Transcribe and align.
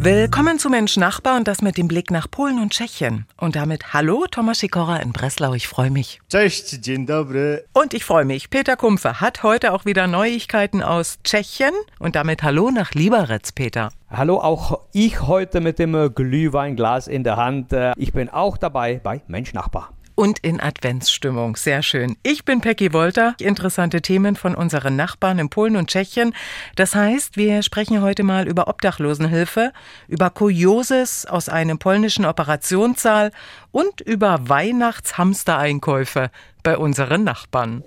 Willkommen 0.00 0.60
zu 0.60 0.70
Mensch 0.70 0.96
Nachbar 0.96 1.36
und 1.36 1.48
das 1.48 1.60
mit 1.60 1.76
dem 1.76 1.88
Blick 1.88 2.12
nach 2.12 2.30
Polen 2.30 2.60
und 2.60 2.70
Tschechien. 2.70 3.26
Und 3.36 3.56
damit 3.56 3.92
hallo 3.94 4.26
Thomas 4.30 4.60
Sikora 4.60 4.98
in 4.98 5.12
Breslau, 5.12 5.54
ich 5.54 5.66
freue 5.66 5.90
mich. 5.90 6.20
Cześć, 6.28 6.80
dzień 6.80 7.04
dobry. 7.04 7.64
Und 7.72 7.94
ich 7.94 8.04
freue 8.04 8.24
mich, 8.24 8.48
Peter 8.48 8.76
Kumpfe 8.76 9.20
hat 9.20 9.42
heute 9.42 9.72
auch 9.72 9.86
wieder 9.86 10.06
Neuigkeiten 10.06 10.84
aus 10.84 11.18
Tschechien 11.24 11.72
und 11.98 12.14
damit 12.14 12.44
hallo 12.44 12.70
nach 12.70 12.92
Liberec, 12.92 13.56
Peter. 13.56 13.90
Hallo, 14.08 14.38
auch 14.38 14.82
ich 14.92 15.20
heute 15.22 15.60
mit 15.60 15.80
dem 15.80 16.14
Glühweinglas 16.14 17.08
in 17.08 17.24
der 17.24 17.36
Hand. 17.36 17.72
Äh, 17.72 17.92
ich 17.96 18.12
bin 18.12 18.28
auch 18.28 18.56
dabei 18.56 19.00
bei 19.02 19.22
Mensch 19.26 19.52
Nachbar 19.52 19.97
und 20.18 20.40
in 20.40 20.60
Adventsstimmung. 20.60 21.54
Sehr 21.54 21.80
schön. 21.80 22.16
Ich 22.24 22.44
bin 22.44 22.60
Peggy 22.60 22.92
Wolter. 22.92 23.36
Interessante 23.38 24.02
Themen 24.02 24.34
von 24.34 24.56
unseren 24.56 24.96
Nachbarn 24.96 25.38
in 25.38 25.48
Polen 25.48 25.76
und 25.76 25.90
Tschechien. 25.90 26.34
Das 26.74 26.96
heißt, 26.96 27.36
wir 27.36 27.62
sprechen 27.62 28.02
heute 28.02 28.24
mal 28.24 28.48
über 28.48 28.66
Obdachlosenhilfe, 28.66 29.72
über 30.08 30.30
Kurioses 30.30 31.24
aus 31.24 31.48
einem 31.48 31.78
polnischen 31.78 32.24
Operationssaal 32.24 33.30
und 33.70 34.00
über 34.00 34.48
Weihnachtshamstereinkäufe 34.48 36.32
bei 36.64 36.76
unseren 36.76 37.22
Nachbarn. 37.22 37.84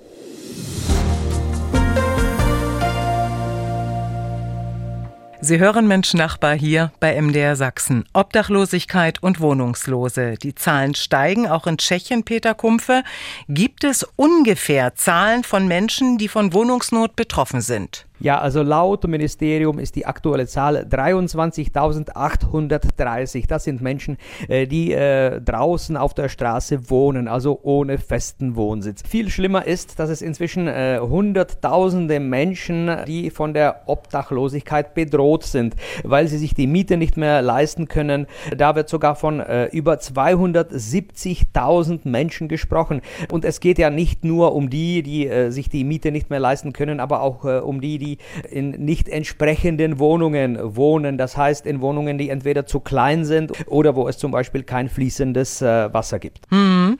Sie 5.43 5.57
hören 5.57 5.87
Mensch 5.87 6.13
Nachbar 6.13 6.53
hier 6.53 6.91
bei 6.99 7.19
MDR 7.19 7.55
Sachsen. 7.55 8.05
Obdachlosigkeit 8.13 9.23
und 9.23 9.39
Wohnungslose. 9.39 10.35
Die 10.35 10.53
Zahlen 10.53 10.93
steigen, 10.93 11.47
auch 11.47 11.65
in 11.65 11.79
Tschechien, 11.79 12.23
Peter 12.23 12.53
Kumpfe. 12.53 13.03
Gibt 13.49 13.83
es 13.83 14.07
ungefähr 14.15 14.93
Zahlen 14.93 15.43
von 15.43 15.67
Menschen, 15.67 16.19
die 16.19 16.27
von 16.27 16.53
Wohnungsnot 16.53 17.15
betroffen 17.15 17.61
sind? 17.61 18.05
Ja, 18.21 18.37
also 18.37 18.61
laut 18.61 19.07
Ministerium 19.07 19.79
ist 19.79 19.95
die 19.95 20.05
aktuelle 20.05 20.45
Zahl 20.45 20.85
23.830. 20.87 23.47
Das 23.47 23.63
sind 23.63 23.81
Menschen, 23.81 24.17
äh, 24.47 24.67
die 24.67 24.91
äh, 24.91 25.41
draußen 25.41 25.97
auf 25.97 26.13
der 26.13 26.29
Straße 26.29 26.91
wohnen, 26.91 27.27
also 27.27 27.59
ohne 27.63 27.97
festen 27.97 28.55
Wohnsitz. 28.55 29.01
Viel 29.07 29.31
schlimmer 29.31 29.65
ist, 29.65 29.97
dass 29.97 30.11
es 30.11 30.21
inzwischen 30.21 30.67
äh, 30.67 30.99
Hunderttausende 31.01 32.19
Menschen, 32.19 32.91
die 33.07 33.31
von 33.31 33.55
der 33.55 33.81
Obdachlosigkeit 33.87 34.93
bedroht 34.93 35.43
sind, 35.43 35.75
weil 36.03 36.27
sie 36.27 36.37
sich 36.37 36.53
die 36.53 36.67
Miete 36.67 36.97
nicht 36.97 37.17
mehr 37.17 37.41
leisten 37.41 37.87
können. 37.87 38.27
Da 38.55 38.75
wird 38.75 38.87
sogar 38.87 39.15
von 39.15 39.41
über 39.71 39.95
270.000 39.95 42.01
Menschen 42.03 42.47
gesprochen. 42.47 43.01
Und 43.31 43.45
es 43.45 43.59
geht 43.59 43.79
ja 43.79 43.89
nicht 43.89 44.23
nur 44.23 44.53
um 44.53 44.69
die, 44.69 45.01
die 45.01 45.49
sich 45.49 45.69
die 45.69 45.83
Miete 45.83 46.11
nicht 46.11 46.29
mehr 46.29 46.39
leisten 46.39 46.73
können, 46.73 46.99
aber 46.99 47.21
auch 47.21 47.43
um 47.43 47.81
die, 47.81 47.97
die 47.97 48.10
die 48.11 48.17
in 48.49 48.71
nicht 48.71 49.09
entsprechenden 49.09 49.99
Wohnungen 49.99 50.57
wohnen. 50.75 51.17
Das 51.17 51.37
heißt 51.37 51.65
in 51.65 51.81
Wohnungen, 51.81 52.17
die 52.17 52.29
entweder 52.29 52.65
zu 52.65 52.79
klein 52.79 53.25
sind 53.25 53.51
oder 53.67 53.95
wo 53.95 54.07
es 54.07 54.17
zum 54.17 54.31
Beispiel 54.31 54.63
kein 54.63 54.89
fließendes 54.89 55.61
äh, 55.61 55.93
Wasser 55.93 56.19
gibt. 56.19 56.45
Hm. 56.49 56.97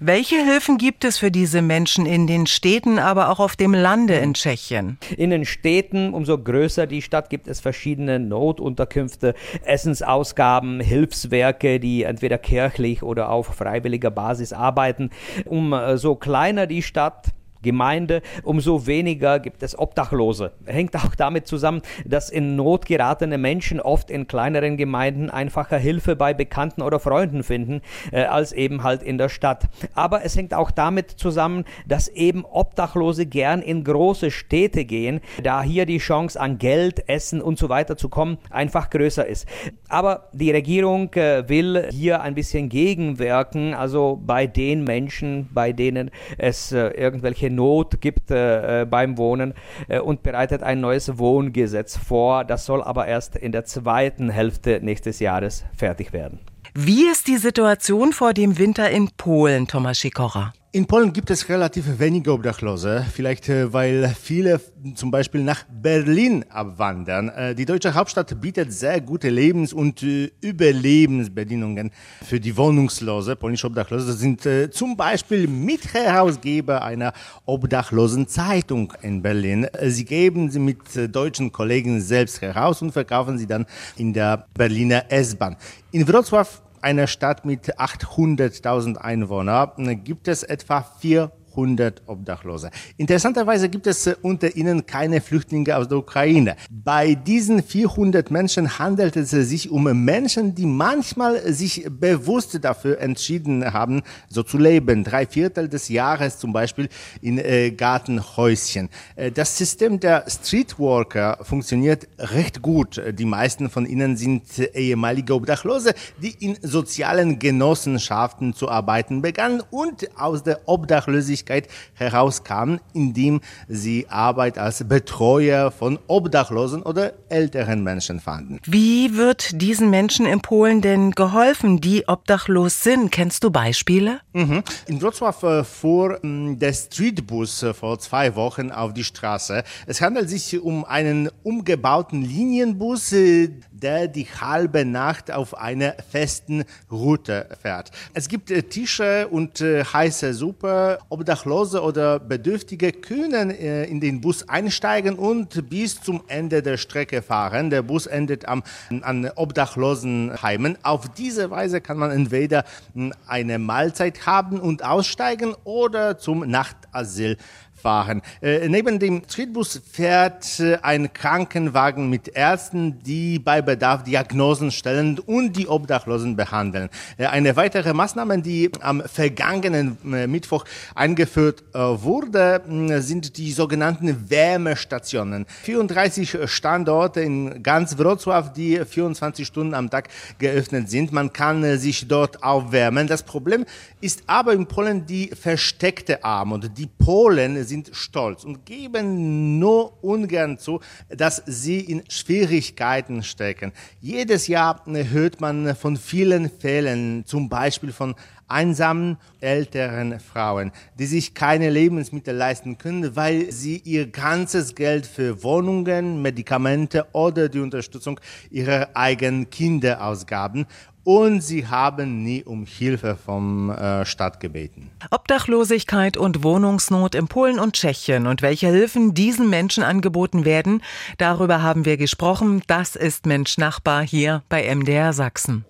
Welche 0.00 0.36
Hilfen 0.36 0.78
gibt 0.78 1.04
es 1.04 1.18
für 1.18 1.30
diese 1.30 1.62
Menschen 1.62 2.06
in 2.06 2.26
den 2.26 2.46
Städten, 2.46 2.98
aber 2.98 3.30
auch 3.30 3.40
auf 3.40 3.56
dem 3.56 3.72
Lande 3.72 4.14
in 4.14 4.34
Tschechien? 4.34 4.98
In 5.16 5.30
den 5.30 5.44
Städten, 5.44 6.12
umso 6.12 6.38
größer 6.38 6.86
die 6.86 7.02
Stadt, 7.02 7.30
gibt 7.30 7.48
es 7.48 7.60
verschiedene 7.60 8.18
Notunterkünfte, 8.18 9.34
Essensausgaben, 9.64 10.80
Hilfswerke, 10.80 11.80
die 11.80 12.02
entweder 12.02 12.38
kirchlich 12.38 13.02
oder 13.02 13.30
auf 13.30 13.46
freiwilliger 13.46 14.10
Basis 14.10 14.52
arbeiten. 14.52 15.10
Umso 15.44 16.16
kleiner 16.16 16.66
die 16.66 16.82
Stadt, 16.82 17.28
Gemeinde, 17.66 18.22
umso 18.44 18.86
weniger 18.86 19.40
gibt 19.40 19.62
es 19.62 19.78
Obdachlose. 19.78 20.52
Hängt 20.64 20.94
auch 20.96 21.14
damit 21.14 21.46
zusammen, 21.46 21.82
dass 22.04 22.30
in 22.30 22.56
Not 22.56 22.86
geratene 22.86 23.38
Menschen 23.38 23.80
oft 23.80 24.10
in 24.10 24.26
kleineren 24.26 24.76
Gemeinden 24.76 25.28
einfacher 25.28 25.76
Hilfe 25.76 26.16
bei 26.16 26.32
Bekannten 26.32 26.80
oder 26.80 27.00
Freunden 27.00 27.42
finden, 27.42 27.82
äh, 28.12 28.22
als 28.22 28.52
eben 28.52 28.82
halt 28.84 29.02
in 29.02 29.18
der 29.18 29.28
Stadt. 29.28 29.64
Aber 29.94 30.24
es 30.24 30.36
hängt 30.36 30.54
auch 30.54 30.70
damit 30.70 31.10
zusammen, 31.10 31.64
dass 31.86 32.08
eben 32.08 32.44
Obdachlose 32.44 33.26
gern 33.26 33.60
in 33.62 33.84
große 33.84 34.30
Städte 34.30 34.84
gehen, 34.84 35.20
da 35.42 35.62
hier 35.62 35.86
die 35.86 35.98
Chance 35.98 36.40
an 36.40 36.58
Geld, 36.58 37.08
Essen 37.08 37.42
und 37.42 37.58
so 37.58 37.68
weiter 37.68 37.96
zu 37.96 38.08
kommen 38.08 38.38
einfach 38.50 38.90
größer 38.90 39.26
ist. 39.26 39.46
Aber 39.88 40.28
die 40.32 40.50
Regierung 40.50 41.12
äh, 41.14 41.48
will 41.48 41.88
hier 41.90 42.20
ein 42.20 42.34
bisschen 42.34 42.68
gegenwirken, 42.68 43.74
also 43.74 44.20
bei 44.24 44.46
den 44.46 44.84
Menschen, 44.84 45.48
bei 45.52 45.72
denen 45.72 46.10
es 46.38 46.72
äh, 46.72 46.88
irgendwelche 46.88 47.50
Not 47.56 48.00
gibt 48.00 48.30
äh, 48.30 48.82
äh, 48.82 48.84
beim 48.84 49.18
Wohnen 49.18 49.54
äh, 49.88 49.98
und 49.98 50.22
bereitet 50.22 50.62
ein 50.62 50.80
neues 50.80 51.18
Wohngesetz 51.18 51.96
vor. 51.96 52.44
Das 52.44 52.64
soll 52.66 52.82
aber 52.82 53.06
erst 53.06 53.34
in 53.34 53.50
der 53.50 53.64
zweiten 53.64 54.30
Hälfte 54.30 54.78
nächstes 54.82 55.18
Jahres 55.18 55.64
fertig 55.76 56.12
werden. 56.12 56.38
Wie 56.74 57.08
ist 57.08 57.26
die 57.26 57.38
Situation 57.38 58.12
vor 58.12 58.34
dem 58.34 58.58
Winter 58.58 58.90
in 58.90 59.08
Polen, 59.16 59.66
Thomas 59.66 59.98
Sikora? 59.98 60.52
In 60.76 60.84
Polen 60.84 61.10
gibt 61.10 61.30
es 61.30 61.48
relativ 61.48 61.86
wenige 61.98 62.30
Obdachlose, 62.30 63.06
vielleicht 63.10 63.48
äh, 63.48 63.72
weil 63.72 64.14
viele 64.20 64.60
zum 64.94 65.10
Beispiel 65.10 65.42
nach 65.42 65.64
Berlin 65.70 66.44
abwandern. 66.50 67.30
Äh, 67.30 67.54
die 67.54 67.64
deutsche 67.64 67.94
Hauptstadt 67.94 68.38
bietet 68.42 68.74
sehr 68.74 69.00
gute 69.00 69.30
Lebens- 69.30 69.72
und 69.72 70.02
äh, 70.02 70.30
Überlebensbedingungen 70.42 71.90
für 72.22 72.38
die 72.38 72.54
Wohnungslose. 72.54 73.36
Polnische 73.36 73.68
Obdachlose 73.68 74.12
sind 74.12 74.46
zum 74.70 74.98
Beispiel 74.98 75.48
Mitherausgeber 75.48 76.82
einer 76.82 77.14
obdachlosen 77.46 78.28
Zeitung 78.28 78.92
in 79.00 79.22
Berlin. 79.22 79.66
Sie 79.82 80.04
geben 80.04 80.50
sie 80.50 80.58
mit 80.58 80.78
deutschen 81.10 81.52
Kollegen 81.52 82.02
selbst 82.02 82.42
heraus 82.42 82.82
und 82.82 82.92
verkaufen 82.92 83.38
sie 83.38 83.46
dann 83.46 83.64
in 83.96 84.12
der 84.12 84.44
Berliner 84.52 85.04
S-Bahn. 85.08 85.56
In 85.92 86.06
Wrocław 86.06 86.46
einer 86.82 87.06
Stadt 87.06 87.44
mit 87.44 87.78
800.000 87.78 88.96
Einwohnern 88.96 90.04
gibt 90.04 90.28
es 90.28 90.42
etwa 90.42 90.82
vier 90.82 91.32
100 91.56 92.02
Obdachlose. 92.06 92.70
Interessanterweise 92.96 93.68
gibt 93.68 93.86
es 93.86 94.06
äh, 94.06 94.14
unter 94.22 94.54
ihnen 94.54 94.86
keine 94.86 95.20
Flüchtlinge 95.20 95.76
aus 95.76 95.88
der 95.88 95.98
Ukraine. 95.98 96.56
Bei 96.70 97.14
diesen 97.14 97.62
400 97.62 98.30
Menschen 98.30 98.78
handelt 98.78 99.16
es 99.16 99.30
sich 99.30 99.70
um 99.70 99.84
Menschen, 100.04 100.54
die 100.54 100.66
manchmal 100.66 101.52
sich 101.52 101.86
bewusst 101.88 102.58
dafür 102.62 103.00
entschieden 103.00 103.72
haben, 103.72 104.02
so 104.28 104.42
zu 104.42 104.58
leben. 104.58 105.02
Drei 105.04 105.26
Viertel 105.26 105.68
des 105.68 105.88
Jahres 105.88 106.38
zum 106.38 106.52
Beispiel 106.52 106.88
in 107.22 107.38
äh, 107.38 107.70
Gartenhäuschen. 107.70 108.90
Äh, 109.16 109.32
das 109.32 109.56
System 109.56 109.98
der 109.98 110.24
Streetworker 110.28 111.38
funktioniert 111.42 112.08
recht 112.18 112.62
gut. 112.62 113.02
Die 113.18 113.24
meisten 113.24 113.70
von 113.70 113.86
ihnen 113.86 114.16
sind 114.16 114.44
ehemalige 114.74 115.34
Obdachlose, 115.34 115.94
die 116.22 116.34
in 116.44 116.56
sozialen 116.62 117.38
Genossenschaften 117.38 118.54
zu 118.54 118.68
arbeiten 118.68 119.22
begannen 119.22 119.62
und 119.70 120.08
aus 120.18 120.42
der 120.42 120.60
Obdachlosigkeit 120.66 121.45
Öffentlichkeit 121.46 121.68
herauskamen, 121.94 122.80
indem 122.92 123.40
sie 123.68 124.06
Arbeit 124.08 124.58
als 124.58 124.86
Betreuer 124.86 125.70
von 125.70 125.98
Obdachlosen 126.06 126.82
oder 126.82 127.12
älteren 127.28 127.82
Menschen 127.82 128.20
fanden. 128.20 128.60
Wie 128.64 129.16
wird 129.16 129.60
diesen 129.60 129.90
Menschen 129.90 130.26
in 130.26 130.40
Polen 130.40 130.80
denn 130.80 131.12
geholfen, 131.12 131.80
die 131.80 132.08
obdachlos 132.08 132.82
sind? 132.82 133.10
Kennst 133.10 133.44
du 133.44 133.50
Beispiele? 133.50 134.20
Mhm. 134.32 134.62
In 134.86 135.00
Wrocław 135.00 135.60
äh, 135.60 135.64
fuhr 135.64 136.22
ähm, 136.22 136.58
der 136.58 136.72
Streetbus 136.72 137.62
äh, 137.62 137.74
vor 137.74 137.98
zwei 137.98 138.34
Wochen 138.34 138.70
auf 138.70 138.92
die 138.92 139.04
Straße. 139.04 139.62
Es 139.86 140.00
handelt 140.00 140.28
sich 140.28 140.60
um 140.60 140.84
einen 140.84 141.30
umgebauten 141.42 142.22
Linienbus, 142.22 143.12
äh, 143.12 143.50
der 143.82 144.08
die 144.08 144.26
halbe 144.26 144.84
Nacht 144.84 145.30
auf 145.30 145.56
einer 145.56 145.94
festen 146.10 146.64
Route 146.90 147.48
fährt. 147.60 147.90
Es 148.14 148.28
gibt 148.28 148.48
Tische 148.70 149.28
und 149.28 149.60
heiße 149.60 150.34
Suppe. 150.34 150.98
Obdachlose 151.08 151.46
Obdachlose 151.46 151.82
oder 151.82 152.18
Bedürftige 152.18 152.92
können 152.92 153.50
äh, 153.50 153.84
in 153.84 154.00
den 154.00 154.20
Bus 154.20 154.48
einsteigen 154.48 155.16
und 155.16 155.68
bis 155.68 156.00
zum 156.00 156.22
Ende 156.28 156.62
der 156.62 156.76
Strecke 156.76 157.22
fahren. 157.22 157.70
Der 157.70 157.82
Bus 157.82 158.06
endet 158.06 158.46
am, 158.46 158.62
an 159.02 159.30
Obdachlosenheimen. 159.34 160.78
Auf 160.82 161.08
diese 161.10 161.50
Weise 161.50 161.80
kann 161.80 161.98
man 161.98 162.10
entweder 162.10 162.64
hm, 162.94 163.12
eine 163.26 163.58
Mahlzeit 163.58 164.26
haben 164.26 164.60
und 164.60 164.84
aussteigen 164.84 165.54
oder 165.64 166.18
zum 166.18 166.40
Nachtasyl 166.40 167.36
fahren. 167.76 168.22
Äh, 168.40 168.68
neben 168.68 168.98
dem 168.98 169.22
Streetbus 169.28 169.80
fährt 169.90 170.60
äh, 170.60 170.78
ein 170.82 171.12
Krankenwagen 171.12 172.08
mit 172.08 172.28
Ärzten, 172.28 173.02
die 173.02 173.38
bei 173.38 173.62
Bedarf 173.62 174.02
Diagnosen 174.04 174.70
stellen 174.70 175.18
und 175.18 175.56
die 175.56 175.68
Obdachlosen 175.68 176.36
behandeln. 176.36 176.88
Äh, 177.18 177.26
eine 177.26 177.56
weitere 177.56 177.92
Maßnahme, 177.92 178.40
die 178.40 178.70
am 178.80 179.02
vergangenen 179.02 179.98
äh, 180.12 180.26
Mittwoch 180.26 180.64
eingeführt 180.94 181.62
äh, 181.74 181.78
wurde, 181.78 182.62
sind 183.00 183.36
die 183.36 183.52
sogenannten 183.52 184.30
Wärmestationen. 184.30 185.46
34 185.62 186.38
Standorte 186.46 187.20
in 187.20 187.62
ganz 187.62 187.96
Wrocław, 187.96 188.52
die 188.52 188.84
24 188.84 189.46
Stunden 189.46 189.74
am 189.74 189.90
Tag 189.90 190.08
geöffnet 190.38 190.90
sind. 190.90 191.12
Man 191.12 191.32
kann 191.32 191.78
sich 191.78 192.08
dort 192.08 192.42
aufwärmen. 192.42 193.06
Das 193.06 193.22
Problem 193.22 193.64
ist 194.00 194.22
aber 194.26 194.52
in 194.52 194.66
Polen 194.66 195.06
die 195.06 195.28
versteckte 195.28 196.24
Armut. 196.24 196.70
Die 196.76 196.86
Polen 196.86 197.65
sind 197.66 197.90
stolz 197.92 198.44
und 198.44 198.64
geben 198.64 199.58
nur 199.58 200.02
ungern 200.02 200.58
zu, 200.58 200.80
dass 201.08 201.42
sie 201.46 201.80
in 201.80 202.02
Schwierigkeiten 202.08 203.22
stecken. 203.22 203.72
Jedes 204.00 204.46
Jahr 204.46 204.82
hört 204.86 205.40
man 205.40 205.76
von 205.76 205.96
vielen 205.96 206.50
Fällen, 206.50 207.24
zum 207.26 207.48
Beispiel 207.48 207.92
von 207.92 208.14
einsamen 208.48 209.16
älteren 209.40 210.20
Frauen, 210.20 210.72
die 210.98 211.06
sich 211.06 211.34
keine 211.34 211.70
Lebensmittel 211.70 212.34
leisten 212.34 212.78
können, 212.78 213.16
weil 213.16 213.50
sie 213.50 213.78
ihr 213.84 214.06
ganzes 214.06 214.74
Geld 214.74 215.06
für 215.06 215.42
Wohnungen, 215.42 216.22
Medikamente 216.22 217.06
oder 217.12 217.48
die 217.48 217.60
Unterstützung 217.60 218.20
ihrer 218.50 218.90
eigenen 218.94 219.50
Kinder 219.50 220.04
ausgaben 220.04 220.66
und 221.06 221.40
sie 221.40 221.68
haben 221.68 222.24
nie 222.24 222.42
um 222.42 222.66
Hilfe 222.66 223.16
vom 223.16 223.70
äh, 223.70 224.04
Staat 224.04 224.40
gebeten. 224.40 224.90
Obdachlosigkeit 225.12 226.16
und 226.16 226.42
Wohnungsnot 226.42 227.14
in 227.14 227.28
Polen 227.28 227.60
und 227.60 227.74
Tschechien 227.74 228.26
und 228.26 228.42
welche 228.42 228.66
Hilfen 228.66 229.14
diesen 229.14 229.48
Menschen 229.48 229.84
angeboten 229.84 230.44
werden, 230.44 230.82
darüber 231.18 231.62
haben 231.62 231.84
wir 231.84 231.96
gesprochen. 231.96 232.60
Das 232.66 232.96
ist 232.96 233.24
Mensch 233.24 233.56
Nachbar 233.56 234.02
hier 234.02 234.42
bei 234.48 234.74
MDR 234.74 235.12
Sachsen. 235.12 235.64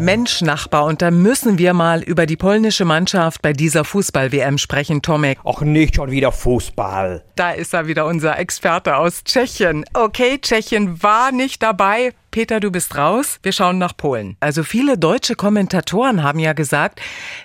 Mensch, 0.00 0.40
Nachbar, 0.40 0.86
und 0.86 1.02
da 1.02 1.10
müssen 1.10 1.58
wir 1.58 1.74
mal 1.74 2.02
über 2.02 2.24
die 2.24 2.38
polnische 2.38 2.86
Mannschaft 2.86 3.42
bei 3.42 3.52
dieser 3.52 3.84
Fußball-WM 3.84 4.56
sprechen, 4.56 5.02
Tomek. 5.02 5.38
Ach, 5.44 5.60
nicht 5.60 5.96
schon 5.96 6.10
wieder 6.10 6.32
Fußball. 6.32 7.22
Da 7.36 7.50
ist 7.50 7.74
er 7.74 7.86
wieder, 7.86 8.06
unser 8.06 8.38
Experte 8.38 8.96
aus 8.96 9.22
Tschechien. 9.24 9.84
Okay, 9.92 10.38
Tschechien 10.40 11.02
war 11.02 11.32
nicht 11.32 11.62
dabei. 11.62 12.14
Peter, 12.30 12.60
du 12.60 12.70
bist 12.70 12.96
raus. 12.96 13.40
Wir 13.42 13.50
schauen 13.50 13.78
nach 13.78 13.96
Polen. 13.96 14.36
Also 14.38 14.62
viele 14.62 14.96
deutsche 14.96 15.34
Kommentatoren 15.34 16.22
haben 16.22 16.38
ja 16.38 16.52
gesagt, 16.52 17.00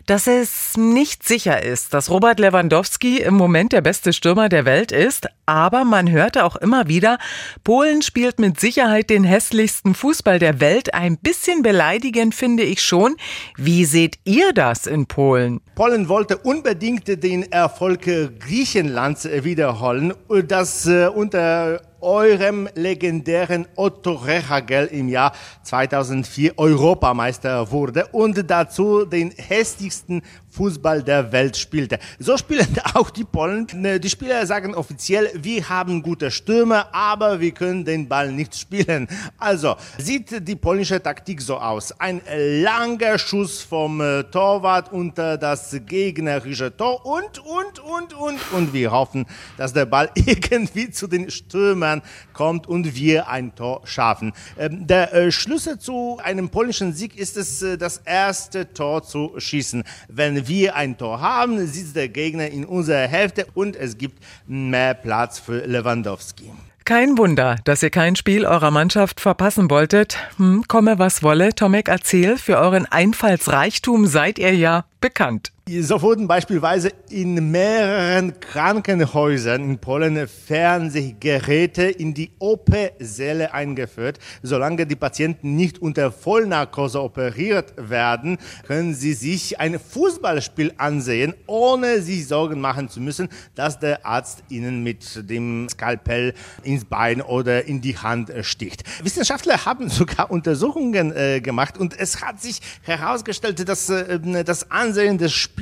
dass 0.05 0.27
es 0.27 0.77
nicht 0.77 1.27
sicher 1.27 1.63
ist, 1.63 1.93
dass 1.95 2.11
Robert 2.11 2.39
Lewandowski 2.39 3.17
im 3.17 3.33
Moment 3.33 3.71
der 3.71 3.81
beste 3.81 4.13
Stürmer 4.13 4.47
der 4.47 4.65
Welt 4.65 4.91
ist. 4.91 5.27
Aber 5.47 5.85
man 5.85 6.11
hörte 6.11 6.43
auch 6.43 6.55
immer 6.55 6.87
wieder, 6.87 7.17
Polen 7.63 8.03
spielt 8.03 8.39
mit 8.39 8.59
Sicherheit 8.59 9.09
den 9.09 9.23
hässlichsten 9.23 9.95
Fußball 9.95 10.37
der 10.37 10.59
Welt. 10.59 10.93
Ein 10.93 11.17
bisschen 11.17 11.63
beleidigend 11.63 12.35
finde 12.35 12.63
ich 12.63 12.83
schon. 12.83 13.15
Wie 13.57 13.85
seht 13.85 14.19
ihr 14.23 14.53
das 14.53 14.85
in 14.85 15.07
Polen? 15.07 15.61
Polen 15.73 16.09
wollte 16.09 16.37
unbedingt 16.37 17.07
den 17.23 17.51
Erfolg 17.51 18.03
Griechenlands 18.39 19.25
wiederholen, 19.25 20.13
das 20.47 20.85
äh, 20.85 21.07
unter 21.07 21.81
eurem 22.05 22.69
legendären 22.75 23.67
Otto 23.75 24.13
Rehagel 24.13 24.85
im 24.87 25.09
Jahr 25.09 25.33
2004 25.63 26.57
Europameister 26.57 27.71
wurde 27.71 28.05
und 28.11 28.49
dazu 28.49 29.05
den 29.05 29.31
hässlichsten 29.31 30.21
Fußball 30.55 31.03
der 31.03 31.31
Welt 31.31 31.57
spielte. 31.57 31.99
So 32.17 32.37
spielen 32.37 32.67
auch 32.93 33.09
die 33.09 33.25
Polen. 33.25 33.67
Die 33.67 34.09
Spieler 34.09 34.45
sagen 34.45 34.73
offiziell, 34.73 35.29
wir 35.35 35.67
haben 35.67 36.01
gute 36.01 36.31
Stürme, 36.31 36.93
aber 36.93 37.39
wir 37.39 37.51
können 37.51 37.83
den 37.83 38.07
Ball 38.07 38.31
nicht 38.31 38.55
spielen. 38.55 39.07
Also 39.37 39.75
sieht 39.97 40.47
die 40.47 40.55
polnische 40.55 41.01
Taktik 41.01 41.41
so 41.41 41.57
aus. 41.57 41.91
Ein 41.99 42.21
langer 42.61 43.17
Schuss 43.17 43.61
vom 43.61 43.99
äh, 43.99 44.23
Torwart 44.23 44.93
unter 44.93 45.37
das 45.37 45.75
gegnerische 45.85 46.75
Tor 46.75 47.05
und, 47.05 47.39
und, 47.39 47.79
und, 47.79 48.13
und, 48.13 48.53
und 48.53 48.73
wir 48.73 48.91
hoffen, 48.91 49.25
dass 49.57 49.73
der 49.73 49.85
Ball 49.85 50.09
irgendwie 50.15 50.89
zu 50.89 51.07
den 51.07 51.29
Stürmern 51.29 51.94
kommt 52.33 52.67
und 52.67 52.95
wir 52.95 53.27
ein 53.27 53.55
Tor 53.55 53.81
schaffen. 53.85 54.33
Ähm, 54.57 54.87
der 54.87 55.13
äh, 55.13 55.31
Schlüssel 55.31 55.79
zu 55.79 56.19
einem 56.23 56.49
polnischen 56.49 56.93
Sieg 56.93 57.17
ist 57.17 57.37
es, 57.37 57.61
äh, 57.61 57.77
das 57.77 57.97
erste 58.05 58.73
Tor 58.73 59.03
zu 59.03 59.33
schießen. 59.37 59.83
Wenn 60.07 60.47
wir 60.47 60.75
ein 60.75 60.97
Tor 60.97 61.21
haben, 61.21 61.65
sitzt 61.67 61.95
der 61.95 62.09
Gegner 62.09 62.47
in 62.47 62.65
unserer 62.65 63.07
Hälfte 63.07 63.47
und 63.53 63.75
es 63.75 63.97
gibt 63.97 64.23
mehr 64.47 64.93
Platz 64.93 65.39
für 65.39 65.65
Lewandowski. 65.65 66.51
Kein 66.85 67.17
Wunder, 67.17 67.55
dass 67.63 67.81
ihr 67.81 67.89
kein 67.89 68.15
Spiel 68.15 68.45
eurer 68.45 68.69
Mannschaft 68.69 69.19
verpassen 69.19 69.71
wolltet. 69.71 70.19
Hm, 70.37 70.65
komme 70.67 70.99
was 70.99 71.23
wolle, 71.23 71.55
Tomek, 71.55 71.87
erzähl, 71.87 72.37
für 72.37 72.57
euren 72.57 72.85
Einfallsreichtum 72.85 74.05
seid 74.05 74.37
ihr 74.37 74.53
ja 74.53 74.85
bekannt. 75.01 75.54
So 75.67 76.03
wurden 76.03 76.27
beispielsweise 76.27 76.91
in 77.09 77.49
mehreren 77.49 78.39
Krankenhäusern 78.39 79.63
in 79.63 79.79
Polen 79.79 80.27
Fernsehgeräte 80.27 81.85
in 81.85 82.13
die 82.13 82.29
OP-Säle 82.37 83.51
eingeführt. 83.51 84.19
Solange 84.43 84.85
die 84.85 84.95
Patienten 84.95 85.55
nicht 85.55 85.79
unter 85.79 86.11
Vollnarkose 86.11 87.01
operiert 87.01 87.73
werden, 87.77 88.37
können 88.67 88.93
sie 88.93 89.13
sich 89.13 89.59
ein 89.59 89.79
Fußballspiel 89.79 90.75
ansehen, 90.77 91.33
ohne 91.47 91.99
sich 91.99 92.27
Sorgen 92.27 92.61
machen 92.61 92.87
zu 92.87 93.01
müssen, 93.01 93.27
dass 93.55 93.79
der 93.79 94.05
Arzt 94.05 94.43
ihnen 94.49 94.83
mit 94.83 95.27
dem 95.27 95.67
Skalpell 95.67 96.35
ins 96.61 96.85
Bein 96.85 97.23
oder 97.23 97.65
in 97.65 97.81
die 97.81 97.97
Hand 97.97 98.31
sticht. 98.41 98.83
Wissenschaftler 99.03 99.65
haben 99.65 99.89
sogar 99.89 100.29
Untersuchungen 100.29 101.11
äh, 101.15 101.41
gemacht 101.41 101.79
und 101.79 101.99
es 101.99 102.21
hat 102.21 102.39
sich 102.39 102.61
herausgestellt, 102.83 103.67
dass 103.67 103.89
äh, 103.89 104.43
das 104.43 104.69
Ansehen 104.69 105.17
des 105.17 105.33
Spiels 105.33 105.54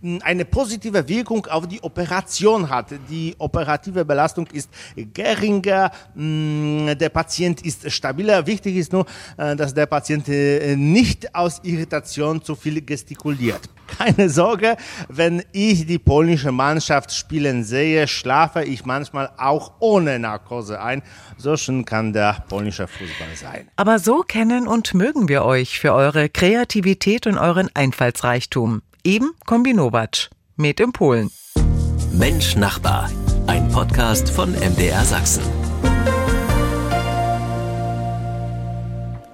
hm, 0.00 0.20
eine 0.22 0.44
positive 0.44 1.06
Wirkung 1.08 1.46
auf 1.46 1.66
die 1.66 1.82
Operation 1.82 2.68
hat. 2.68 2.86
Die 3.08 3.34
operative 3.38 4.04
Belastung 4.04 4.46
ist 4.52 4.70
geringer, 5.12 5.90
hm, 6.14 6.96
der 6.98 7.08
Patient 7.08 7.60
ist 7.62 7.90
stabiler. 7.90 8.46
Wichtig 8.46 8.76
ist 8.76 8.92
nur, 8.92 9.06
äh, 9.36 9.56
dass 9.56 9.74
der 9.74 9.86
Patient 9.86 10.28
äh, 10.28 10.76
nicht 10.76 11.34
aus 11.34 11.60
Irritation 11.62 12.42
zu 12.42 12.54
viel 12.54 12.80
gestikuliert. 12.82 13.60
Keine 13.98 14.30
Sorge, 14.30 14.76
wenn 15.08 15.42
ich 15.52 15.86
die 15.86 15.98
polnische 15.98 16.52
Mannschaft 16.52 17.12
spielen 17.12 17.64
sehe, 17.64 18.08
schlafe 18.08 18.64
ich 18.64 18.84
manchmal 18.84 19.30
auch 19.36 19.72
ohne 19.78 20.18
Narkose 20.18 20.80
ein. 20.80 21.02
So 21.36 21.56
schön 21.56 21.84
kann 21.84 22.12
der 22.12 22.44
polnische 22.48 22.86
Fußball 22.86 23.36
sein. 23.36 23.68
Aber 23.76 23.98
so 23.98 24.20
kennen 24.20 24.66
und 24.66 24.94
mögen 24.94 25.28
wir 25.28 25.44
euch 25.44 25.78
für 25.78 25.92
eure 25.92 26.28
Kreativität 26.28 27.26
und 27.26 27.38
euren 27.38 27.70
Einfallsreichtum. 27.74 28.82
Eben 29.06 29.32
Kombinowatsch. 29.44 30.30
Med 30.56 30.80
in 30.80 30.92
Polen. 30.92 31.30
Mensch 32.12 32.56
Nachbar. 32.56 33.10
Ein 33.46 33.68
Podcast 33.68 34.30
von 34.30 34.52
MDR 34.52 35.04
Sachsen. 35.04 35.42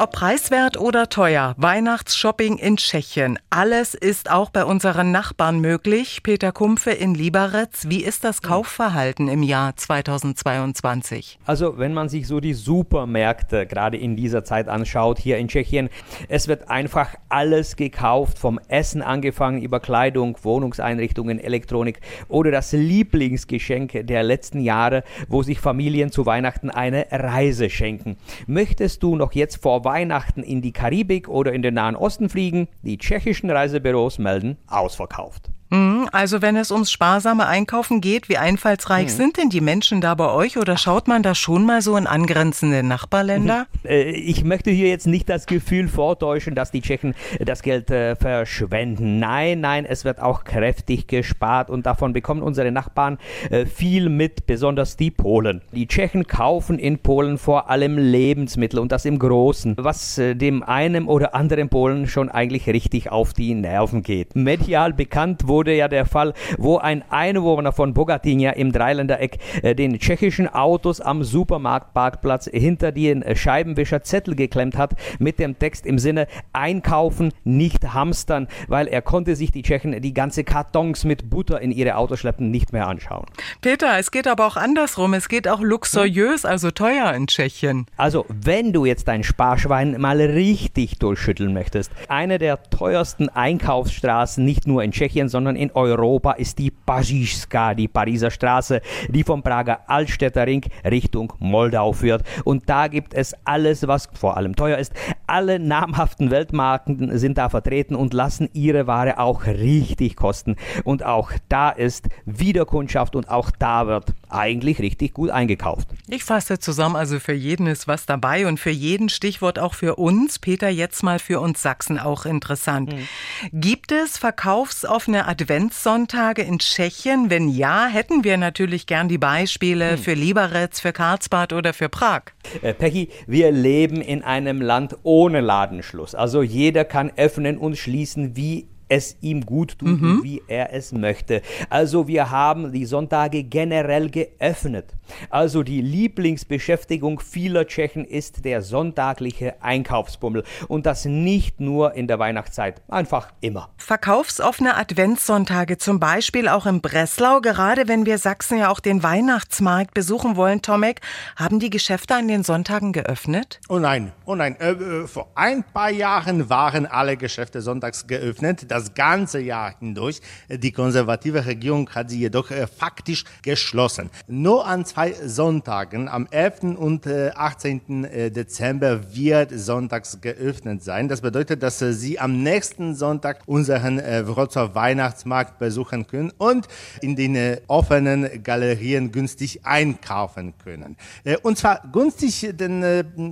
Ob 0.02 0.12
preiswert 0.12 0.80
oder 0.80 1.10
teuer, 1.10 1.54
Weihnachtsshopping 1.58 2.56
in 2.56 2.78
Tschechien, 2.78 3.38
alles 3.50 3.92
ist 3.92 4.30
auch 4.30 4.48
bei 4.48 4.64
unseren 4.64 5.12
Nachbarn 5.12 5.60
möglich. 5.60 6.22
Peter 6.22 6.52
Kumpfe 6.52 6.90
in 6.90 7.14
Liberec, 7.14 7.68
wie 7.84 8.02
ist 8.02 8.24
das 8.24 8.40
Kaufverhalten 8.40 9.28
im 9.28 9.42
Jahr 9.42 9.76
2022? 9.76 11.38
Also, 11.44 11.76
wenn 11.76 11.92
man 11.92 12.08
sich 12.08 12.26
so 12.26 12.40
die 12.40 12.54
Supermärkte 12.54 13.66
gerade 13.66 13.98
in 13.98 14.16
dieser 14.16 14.42
Zeit 14.42 14.68
anschaut 14.68 15.18
hier 15.18 15.36
in 15.36 15.48
Tschechien, 15.48 15.90
es 16.30 16.48
wird 16.48 16.70
einfach 16.70 17.16
alles 17.28 17.76
gekauft, 17.76 18.38
vom 18.38 18.58
Essen 18.68 19.02
angefangen 19.02 19.60
über 19.60 19.80
Kleidung, 19.80 20.38
Wohnungseinrichtungen, 20.40 21.38
Elektronik 21.38 22.00
oder 22.28 22.50
das 22.50 22.72
Lieblingsgeschenk 22.72 24.06
der 24.06 24.22
letzten 24.22 24.60
Jahre, 24.60 25.04
wo 25.28 25.42
sich 25.42 25.60
Familien 25.60 26.10
zu 26.10 26.24
Weihnachten 26.24 26.70
eine 26.70 27.06
Reise 27.10 27.68
schenken. 27.68 28.16
Möchtest 28.46 29.02
du 29.02 29.14
noch 29.14 29.32
jetzt 29.32 29.60
vor 29.60 29.89
Weihnachten 29.90 30.44
in 30.44 30.62
die 30.62 30.72
Karibik 30.72 31.28
oder 31.28 31.52
in 31.52 31.62
den 31.62 31.74
Nahen 31.74 31.96
Osten 31.96 32.28
fliegen. 32.28 32.68
Die 32.82 32.96
tschechischen 32.96 33.50
Reisebüros 33.50 34.20
melden 34.20 34.56
ausverkauft. 34.68 35.50
Mhm, 35.70 36.08
also 36.10 36.42
wenn 36.42 36.56
es 36.56 36.72
ums 36.72 36.90
sparsame 36.90 37.46
Einkaufen 37.46 38.00
geht, 38.00 38.28
wie 38.28 38.36
einfallsreich 38.36 39.06
mhm. 39.06 39.10
sind 39.10 39.36
denn 39.36 39.50
die 39.50 39.60
Menschen 39.60 40.00
da 40.00 40.14
bei 40.14 40.28
euch 40.28 40.58
oder 40.58 40.76
schaut 40.76 41.06
man 41.06 41.22
da 41.22 41.34
schon 41.34 41.64
mal 41.64 41.80
so 41.80 41.96
in 41.96 42.06
angrenzende 42.06 42.82
Nachbarländer? 42.82 43.66
Äh, 43.84 44.10
ich 44.10 44.44
möchte 44.44 44.70
hier 44.70 44.88
jetzt 44.88 45.06
nicht 45.06 45.28
das 45.28 45.46
Gefühl 45.46 45.88
vortäuschen, 45.88 46.56
dass 46.56 46.72
die 46.72 46.80
Tschechen 46.80 47.14
das 47.38 47.62
Geld 47.62 47.90
äh, 47.90 48.16
verschwenden. 48.16 49.20
Nein, 49.20 49.60
nein, 49.60 49.86
es 49.86 50.04
wird 50.04 50.20
auch 50.20 50.42
kräftig 50.42 51.06
gespart 51.06 51.70
und 51.70 51.86
davon 51.86 52.12
bekommen 52.12 52.42
unsere 52.42 52.72
Nachbarn 52.72 53.18
äh, 53.50 53.64
viel 53.64 54.08
mit, 54.08 54.46
besonders 54.46 54.96
die 54.96 55.12
Polen. 55.12 55.62
Die 55.72 55.86
Tschechen 55.86 56.26
kaufen 56.26 56.78
in 56.80 56.98
Polen 56.98 57.38
vor 57.38 57.70
allem 57.70 57.96
Lebensmittel 57.96 58.80
und 58.80 58.90
das 58.90 59.04
im 59.04 59.20
Großen, 59.20 59.76
was 59.78 60.18
äh, 60.18 60.34
dem 60.34 60.64
einen 60.64 61.06
oder 61.06 61.34
anderen 61.34 61.68
Polen 61.68 62.08
schon 62.08 62.28
eigentlich 62.28 62.66
richtig 62.66 63.12
auf 63.12 63.34
die 63.34 63.54
Nerven 63.54 64.02
geht. 64.02 64.34
Medial 64.34 64.92
bekannt 64.92 65.46
wurde 65.46 65.59
ja 65.68 65.88
der 65.88 66.06
Fall, 66.06 66.34
wo 66.58 66.78
ein 66.78 67.04
Einwohner 67.10 67.72
von 67.72 67.94
Bogatynia 67.94 68.52
im 68.52 68.72
Dreiländereck 68.72 69.38
äh, 69.62 69.74
den 69.74 69.98
tschechischen 69.98 70.48
Autos 70.48 71.00
am 71.00 71.22
Supermarktparkplatz 71.22 72.48
hinter 72.52 72.92
den 72.92 73.22
äh, 73.22 73.36
Scheibenwischer 73.36 74.02
Zettel 74.02 74.34
geklemmt 74.34 74.76
hat 74.76 74.94
mit 75.18 75.38
dem 75.38 75.58
Text 75.58 75.86
im 75.86 75.98
Sinne 75.98 76.26
einkaufen, 76.52 77.32
nicht 77.44 77.92
hamstern, 77.92 78.48
weil 78.68 78.86
er 78.86 79.02
konnte 79.02 79.36
sich 79.36 79.50
die 79.52 79.62
Tschechen 79.62 80.00
die 80.00 80.14
ganze 80.14 80.44
Kartons 80.44 81.04
mit 81.04 81.30
Butter 81.30 81.60
in 81.60 81.72
ihre 81.72 81.96
Autos 81.96 82.20
schleppen 82.20 82.50
nicht 82.50 82.72
mehr 82.72 82.86
anschauen. 82.86 83.26
Peter, 83.60 83.98
es 83.98 84.10
geht 84.10 84.26
aber 84.26 84.46
auch 84.46 84.56
andersrum. 84.56 85.14
Es 85.14 85.28
geht 85.28 85.48
auch 85.48 85.60
luxuriös, 85.60 86.44
also 86.44 86.70
teuer 86.70 87.12
in 87.14 87.26
Tschechien. 87.26 87.86
Also, 87.96 88.24
wenn 88.28 88.72
du 88.72 88.84
jetzt 88.84 89.08
dein 89.08 89.22
Sparschwein 89.24 90.00
mal 90.00 90.20
richtig 90.20 90.98
durchschütteln 90.98 91.52
möchtest, 91.52 91.92
eine 92.08 92.38
der 92.38 92.62
teuersten 92.70 93.28
Einkaufsstraßen 93.28 94.44
nicht 94.44 94.66
nur 94.66 94.82
in 94.82 94.92
Tschechien, 94.92 95.28
sondern 95.28 95.49
in 95.56 95.70
Europa 95.72 96.32
ist 96.32 96.58
die 96.58 96.70
Pařížská, 96.70 97.74
die 97.74 97.88
Pariser 97.88 98.30
Straße, 98.30 98.80
die 99.08 99.24
vom 99.24 99.42
Prager 99.42 99.80
Altstädter 99.88 100.46
Ring 100.46 100.64
Richtung 100.84 101.32
Moldau 101.38 101.92
führt. 101.92 102.22
Und 102.44 102.68
da 102.68 102.88
gibt 102.88 103.14
es 103.14 103.34
alles, 103.44 103.86
was 103.86 104.08
vor 104.12 104.36
allem 104.36 104.56
teuer 104.56 104.78
ist. 104.78 104.92
Alle 105.26 105.58
namhaften 105.58 106.30
Weltmarken 106.30 107.16
sind 107.18 107.38
da 107.38 107.48
vertreten 107.48 107.94
und 107.94 108.14
lassen 108.14 108.48
ihre 108.52 108.86
Ware 108.86 109.18
auch 109.18 109.46
richtig 109.46 110.16
kosten. 110.16 110.56
Und 110.84 111.04
auch 111.04 111.32
da 111.48 111.70
ist 111.70 112.08
Wiederkundschaft 112.24 113.16
und 113.16 113.28
auch 113.28 113.50
da 113.58 113.86
wird 113.86 114.12
eigentlich 114.28 114.80
richtig 114.80 115.14
gut 115.14 115.30
eingekauft. 115.30 115.88
Ich 116.08 116.24
fasse 116.24 116.58
zusammen, 116.58 116.96
also 116.96 117.18
für 117.18 117.32
jeden 117.32 117.66
ist 117.66 117.88
was 117.88 118.06
dabei 118.06 118.46
und 118.46 118.58
für 118.58 118.70
jeden 118.70 119.08
Stichwort 119.08 119.58
auch 119.58 119.74
für 119.74 119.96
uns. 119.96 120.38
Peter, 120.38 120.68
jetzt 120.68 121.02
mal 121.02 121.18
für 121.18 121.40
uns 121.40 121.62
Sachsen 121.62 121.98
auch 121.98 122.26
interessant. 122.26 122.92
Mhm. 122.92 123.60
Gibt 123.60 123.92
es 123.92 124.18
verkaufsoffene 124.18 125.26
Adventssonntage 125.40 126.42
in 126.42 126.58
Tschechien? 126.58 127.30
Wenn 127.30 127.48
ja, 127.48 127.86
hätten 127.86 128.24
wir 128.24 128.36
natürlich 128.36 128.86
gern 128.86 129.08
die 129.08 129.18
Beispiele 129.18 129.92
mhm. 129.92 129.98
für 129.98 130.14
Liberec, 130.14 130.76
für 130.76 130.92
Karlsbad 130.92 131.52
oder 131.52 131.72
für 131.72 131.88
Prag. 131.88 132.22
Äh, 132.60 132.74
Peggy, 132.74 133.08
wir 133.26 133.50
leben 133.50 134.02
in 134.02 134.22
einem 134.22 134.60
Land 134.60 134.96
ohne 135.02 135.40
Ladenschluss. 135.40 136.14
Also 136.14 136.42
jeder 136.42 136.84
kann 136.84 137.10
öffnen 137.16 137.56
und 137.56 137.78
schließen, 137.78 138.36
wie 138.36 138.68
es 138.90 139.16
ihm 139.20 139.46
gut 139.46 139.78
tut 139.78 140.00
mhm. 140.00 140.10
und 140.10 140.24
wie 140.24 140.42
er 140.48 140.74
es 140.74 140.92
möchte. 140.92 141.42
Also 141.70 142.08
wir 142.08 142.30
haben 142.30 142.72
die 142.72 142.84
Sonntage 142.84 143.44
generell 143.44 144.10
geöffnet. 144.10 144.94
Also 145.30 145.62
die 145.62 145.80
Lieblingsbeschäftigung 145.80 147.20
vieler 147.20 147.66
Tschechen 147.66 148.04
ist 148.04 148.44
der 148.44 148.62
sonntagliche 148.62 149.62
Einkaufsbummel 149.62 150.44
und 150.68 150.86
das 150.86 151.04
nicht 151.04 151.60
nur 151.60 151.94
in 151.94 152.06
der 152.06 152.18
Weihnachtszeit, 152.18 152.82
einfach 152.88 153.32
immer. 153.40 153.70
Verkaufsoffene 153.78 154.76
Adventssonntage 154.76 155.78
zum 155.78 156.00
Beispiel 156.00 156.48
auch 156.48 156.66
in 156.66 156.80
Breslau, 156.80 157.40
gerade 157.40 157.88
wenn 157.88 158.06
wir 158.06 158.18
Sachsen 158.18 158.58
ja 158.58 158.70
auch 158.70 158.80
den 158.80 159.02
Weihnachtsmarkt 159.02 159.94
besuchen 159.94 160.36
wollen, 160.36 160.62
Tomek, 160.62 161.00
haben 161.36 161.60
die 161.60 161.70
Geschäfte 161.70 162.14
an 162.14 162.28
den 162.28 162.42
Sonntagen 162.42 162.92
geöffnet? 162.92 163.60
Oh 163.68 163.78
nein, 163.78 164.12
oh 164.24 164.34
nein, 164.34 164.56
äh, 164.60 164.72
äh 164.72 165.06
vor 165.06 165.30
ein 165.34 165.62
paar 165.62 165.90
Jahren 165.90 166.50
waren 166.50 166.86
alle 166.86 167.16
Geschäfte 167.16 167.62
sonntags 167.62 168.06
geöffnet. 168.06 168.70
Das 168.70 168.79
das 168.80 168.94
ganze 168.94 169.40
Jahr 169.40 169.74
hindurch. 169.78 170.20
Die 170.48 170.72
konservative 170.72 171.44
Regierung 171.44 171.88
hat 171.90 172.10
sie 172.10 172.20
jedoch 172.20 172.50
äh, 172.50 172.66
faktisch 172.66 173.24
geschlossen. 173.42 174.10
Nur 174.26 174.66
an 174.66 174.84
zwei 174.84 175.12
Sonntagen, 175.12 176.08
am 176.08 176.26
11. 176.30 176.76
und 176.76 177.06
18. 177.06 178.04
Äh, 178.04 178.26
äh, 178.26 178.30
Dezember, 178.30 179.14
wird 179.14 179.50
sonntags 179.52 180.20
geöffnet 180.20 180.82
sein. 180.82 181.08
Das 181.08 181.20
bedeutet, 181.20 181.62
dass 181.62 181.78
Sie 181.78 182.18
am 182.18 182.42
nächsten 182.42 182.94
Sonntag 182.94 183.42
unseren 183.46 184.00
Wrocław 184.00 184.74
Weihnachtsmarkt 184.74 185.58
besuchen 185.58 186.06
können 186.06 186.32
und 186.38 186.66
in 187.00 187.16
den 187.16 187.58
offenen 187.66 188.42
Galerien 188.42 189.12
günstig 189.12 189.64
einkaufen 189.64 190.54
können. 190.62 190.96
Und 191.42 191.58
zwar 191.58 191.82
günstig, 191.92 192.50
denn 192.52 192.80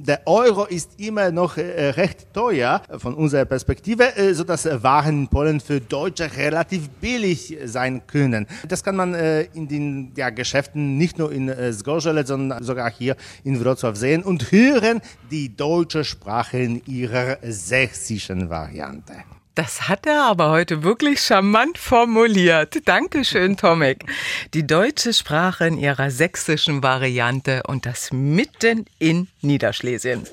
der 0.04 0.26
Euro 0.26 0.64
ist 0.64 0.98
immer 0.98 1.30
noch 1.30 1.56
recht 1.56 2.32
teuer 2.32 2.82
von 2.98 3.14
unserer 3.14 3.44
Perspektive, 3.44 4.12
sodass 4.32 4.68
Waren 4.82 5.28
Polen 5.38 5.60
für 5.60 5.80
Deutsche 5.80 6.36
relativ 6.36 6.88
billig 7.00 7.56
sein 7.64 8.04
können. 8.08 8.48
Das 8.66 8.82
kann 8.82 8.96
man 8.96 9.14
äh, 9.14 9.42
in 9.54 9.68
den 9.68 10.10
ja, 10.16 10.30
Geschäften 10.30 10.98
nicht 10.98 11.16
nur 11.16 11.30
in 11.30 11.48
äh, 11.48 11.72
Zgorzelec, 11.72 12.26
sondern 12.26 12.64
sogar 12.64 12.90
hier 12.90 13.14
in 13.44 13.62
Wrocław 13.62 13.94
sehen 13.94 14.24
und 14.24 14.50
hören 14.50 15.00
die 15.30 15.54
deutsche 15.54 16.02
Sprache 16.02 16.58
in 16.58 16.82
ihrer 16.86 17.38
sächsischen 17.42 18.50
Variante. 18.50 19.14
Das 19.54 19.88
hat 19.88 20.06
er 20.06 20.24
aber 20.24 20.50
heute 20.50 20.82
wirklich 20.82 21.20
charmant 21.20 21.78
formuliert. 21.78 22.80
Dankeschön, 22.84 23.56
Tomek. 23.56 24.06
Die 24.54 24.66
deutsche 24.66 25.12
Sprache 25.12 25.68
in 25.68 25.78
ihrer 25.78 26.10
sächsischen 26.10 26.82
Variante 26.82 27.62
und 27.68 27.86
das 27.86 28.10
mitten 28.10 28.86
in 28.98 29.28
Niederschlesien. 29.42 30.26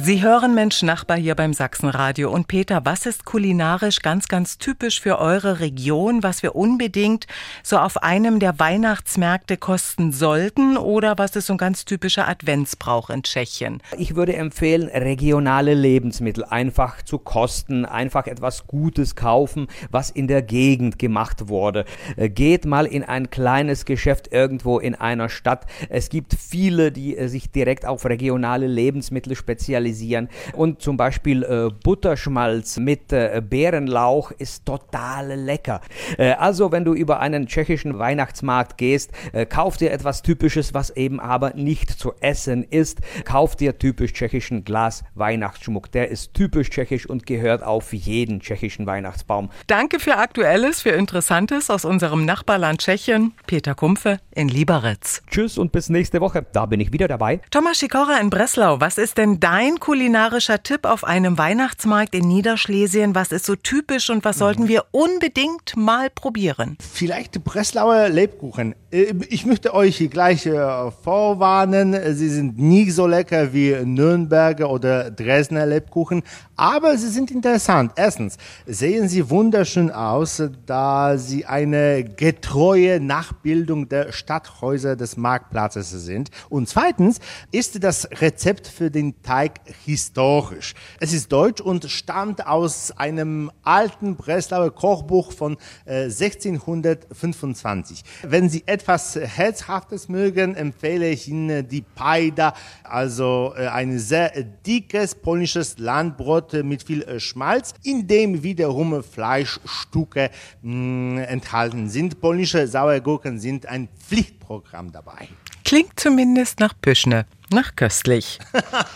Sie 0.00 0.22
hören 0.22 0.54
Mensch 0.54 0.82
Nachbar 0.82 1.16
hier 1.16 1.34
beim 1.34 1.52
Sachsenradio. 1.52 2.30
Und 2.30 2.46
Peter, 2.46 2.84
was 2.84 3.04
ist 3.04 3.24
kulinarisch 3.24 4.00
ganz, 4.00 4.28
ganz 4.28 4.56
typisch 4.56 5.00
für 5.00 5.18
eure 5.18 5.58
Region, 5.58 6.22
was 6.22 6.44
wir 6.44 6.54
unbedingt 6.54 7.26
so 7.64 7.78
auf 7.78 7.96
einem 8.00 8.38
der 8.38 8.60
Weihnachtsmärkte 8.60 9.56
kosten 9.56 10.12
sollten? 10.12 10.76
Oder 10.76 11.18
was 11.18 11.34
ist 11.34 11.46
so 11.46 11.54
ein 11.54 11.58
ganz 11.58 11.84
typischer 11.84 12.28
Adventsbrauch 12.28 13.10
in 13.10 13.24
Tschechien? 13.24 13.82
Ich 13.96 14.14
würde 14.14 14.36
empfehlen, 14.36 14.88
regionale 14.88 15.74
Lebensmittel 15.74 16.44
einfach 16.44 17.02
zu 17.02 17.18
kosten, 17.18 17.84
einfach 17.84 18.28
etwas 18.28 18.68
Gutes 18.68 19.16
kaufen, 19.16 19.66
was 19.90 20.10
in 20.10 20.28
der 20.28 20.42
Gegend 20.42 21.00
gemacht 21.00 21.48
wurde. 21.48 21.84
Äh, 22.16 22.28
geht 22.28 22.66
mal 22.66 22.86
in 22.86 23.02
ein 23.02 23.30
kleines 23.30 23.84
Geschäft 23.84 24.32
irgendwo 24.32 24.78
in 24.78 24.94
einer 24.94 25.28
Stadt. 25.28 25.66
Es 25.88 26.08
gibt 26.08 26.34
viele, 26.34 26.92
die 26.92 27.16
äh, 27.16 27.26
sich 27.26 27.50
direkt 27.50 27.84
auf 27.84 28.04
regionale 28.04 28.68
Lebensmittel 28.68 29.34
spezialisieren 29.34 29.87
spezialisieren. 29.88 30.28
Und 30.52 30.82
zum 30.82 30.96
Beispiel 30.96 31.42
äh, 31.42 31.70
Butterschmalz 31.82 32.78
mit 32.78 33.12
äh, 33.12 33.42
Bärenlauch 33.46 34.30
ist 34.32 34.66
total 34.66 35.34
lecker. 35.34 35.80
Äh, 36.16 36.32
also 36.32 36.72
wenn 36.72 36.84
du 36.84 36.94
über 36.94 37.20
einen 37.20 37.46
tschechischen 37.46 37.98
Weihnachtsmarkt 37.98 38.78
gehst, 38.78 39.10
äh, 39.32 39.46
kauf 39.46 39.76
dir 39.76 39.90
etwas 39.90 40.22
Typisches, 40.22 40.74
was 40.74 40.90
eben 40.90 41.20
aber 41.20 41.54
nicht 41.54 41.90
zu 41.90 42.12
essen 42.20 42.64
ist. 42.64 43.00
Kauf 43.24 43.56
dir 43.56 43.78
typisch 43.78 44.12
tschechischen 44.12 44.64
Glas 44.64 45.04
Weihnachtsschmuck. 45.14 45.90
Der 45.92 46.08
ist 46.08 46.34
typisch 46.34 46.70
tschechisch 46.70 47.06
und 47.06 47.26
gehört 47.26 47.62
auf 47.62 47.92
jeden 47.92 48.40
tschechischen 48.40 48.86
Weihnachtsbaum. 48.86 49.50
Danke 49.66 50.00
für 50.00 50.16
Aktuelles, 50.16 50.82
für 50.82 50.90
Interessantes 50.90 51.70
aus 51.70 51.84
unserem 51.84 52.24
Nachbarland 52.24 52.80
Tschechien. 52.80 53.34
Peter 53.46 53.74
Kumpfe 53.74 54.18
in 54.34 54.48
Liberec. 54.48 54.98
Tschüss 55.30 55.58
und 55.58 55.72
bis 55.72 55.88
nächste 55.88 56.20
Woche. 56.20 56.44
Da 56.52 56.66
bin 56.66 56.80
ich 56.80 56.92
wieder 56.92 57.08
dabei. 57.08 57.40
Thomas 57.50 57.78
Schikora 57.78 58.18
in 58.20 58.30
Breslau. 58.30 58.80
Was 58.80 58.98
ist 58.98 59.18
denn 59.18 59.38
dein 59.40 59.67
ein 59.68 59.80
kulinarischer 59.80 60.62
Tipp 60.62 60.86
auf 60.86 61.04
einem 61.04 61.36
Weihnachtsmarkt 61.36 62.14
in 62.14 62.26
Niederschlesien? 62.26 63.14
Was 63.14 63.32
ist 63.32 63.44
so 63.44 63.54
typisch 63.54 64.08
und 64.08 64.24
was 64.24 64.38
sollten 64.38 64.66
wir 64.66 64.84
unbedingt 64.92 65.76
mal 65.76 66.08
probieren? 66.08 66.78
Vielleicht 66.80 67.44
Breslauer 67.44 68.08
Lebkuchen. 68.08 68.74
Äh, 68.90 69.14
ich 69.28 69.44
möchte 69.44 69.74
euch 69.74 70.08
gleich 70.10 70.46
äh, 70.46 70.90
vorwarnen, 71.02 72.14
sie 72.14 72.30
sind 72.30 72.58
nie 72.58 72.90
so 72.90 73.06
lecker 73.06 73.52
wie 73.52 73.76
Nürnberger 73.84 74.70
oder 74.70 75.10
Dresdner 75.10 75.66
Lebkuchen, 75.66 76.22
aber 76.58 76.98
sie 76.98 77.08
sind 77.08 77.30
interessant. 77.30 77.92
Erstens 77.94 78.36
sehen 78.66 79.08
sie 79.08 79.30
wunderschön 79.30 79.92
aus, 79.92 80.42
da 80.66 81.16
sie 81.16 81.46
eine 81.46 82.02
getreue 82.02 82.98
Nachbildung 82.98 83.88
der 83.88 84.10
Stadthäuser 84.10 84.96
des 84.96 85.16
Marktplatzes 85.16 85.90
sind. 85.90 86.30
Und 86.48 86.68
zweitens 86.68 87.20
ist 87.52 87.84
das 87.84 88.08
Rezept 88.20 88.66
für 88.66 88.90
den 88.90 89.22
Teig 89.22 89.60
historisch. 89.84 90.74
Es 90.98 91.12
ist 91.12 91.30
deutsch 91.30 91.60
und 91.60 91.84
stammt 91.84 92.44
aus 92.44 92.90
einem 92.90 93.52
alten 93.62 94.16
Breslauer 94.16 94.74
Kochbuch 94.74 95.30
von 95.30 95.58
äh, 95.84 96.06
1625. 96.06 98.02
Wenn 98.24 98.48
Sie 98.48 98.64
etwas 98.66 99.14
Herzhaftes 99.14 100.08
mögen, 100.08 100.56
empfehle 100.56 101.08
ich 101.08 101.28
Ihnen 101.28 101.68
die 101.68 101.82
Pajda, 101.82 102.52
also 102.82 103.54
äh, 103.56 103.68
ein 103.68 104.00
sehr 104.00 104.32
dickes 104.42 105.14
polnisches 105.14 105.78
Landbrot 105.78 106.47
Brot 106.48 106.64
mit 106.64 106.82
viel 106.82 107.02
äh, 107.02 107.20
Schmalz, 107.20 107.74
in 107.82 108.06
dem 108.06 108.42
wiederum 108.42 109.02
Fleischstücke 109.02 110.30
mh, 110.62 111.22
enthalten 111.22 111.88
sind. 111.88 112.20
Polnische 112.20 112.66
Sauergurken 112.66 113.38
sind 113.38 113.66
ein 113.66 113.88
Pflichtprogramm 113.98 114.92
dabei. 114.92 115.28
Klingt 115.68 116.00
zumindest 116.00 116.60
nach 116.60 116.72
Püschne. 116.80 117.26
Nach 117.50 117.76
köstlich. 117.76 118.38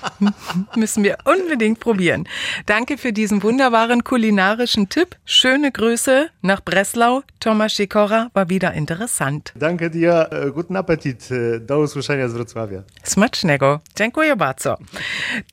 Müssen 0.74 1.04
wir 1.04 1.18
unbedingt 1.26 1.80
probieren. 1.80 2.26
Danke 2.64 2.96
für 2.96 3.12
diesen 3.12 3.42
wunderbaren 3.42 4.04
kulinarischen 4.04 4.88
Tipp. 4.88 5.16
Schöne 5.26 5.70
Grüße 5.70 6.30
nach 6.40 6.62
Breslau. 6.62 7.24
Tomasz 7.40 7.76
Sikora 7.76 8.30
war 8.32 8.48
wieder 8.48 8.72
interessant. 8.72 9.52
Danke 9.54 9.90
dir. 9.90 10.30
Äh, 10.32 10.50
guten 10.50 10.74
Appetit. 10.76 11.30
Äh, 11.30 11.60
do 11.60 11.80
usłyszenia 11.80 12.26
z 12.30 12.32
Wrocławia. 12.32 12.84
Smacznego. 13.04 13.80
Dziękuję 13.94 14.36
bardzo. 14.36 14.78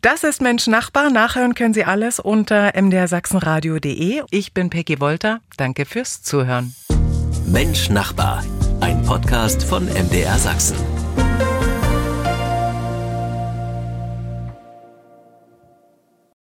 Das 0.02 0.24
ist 0.24 0.42
Mensch 0.42 0.68
Nachbar. 0.68 1.12
Nachhören 1.12 1.54
können 1.54 1.74
Sie 1.74 1.84
alles 1.84 2.22
unter 2.22 2.72
mdrsachsenradio.de. 2.82 4.22
Ich 4.32 4.54
bin 4.54 4.70
Peggy 4.70 5.02
Wolter. 5.02 5.42
Danke 5.58 5.86
fürs 5.86 6.22
Zuhören. 6.22 6.74
Mensch 7.46 7.90
Nachbar. 7.90 8.42
Ein 8.80 9.04
Podcast 9.04 9.66
von 9.66 9.86
MDR 9.86 10.38
Sachsen. 10.38 10.99